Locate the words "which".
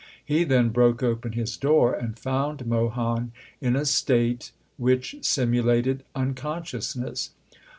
4.77-5.15